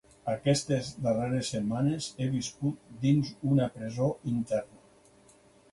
[0.31, 4.85] Aquestes darreres setmanes he viscut dins d’una presó interna.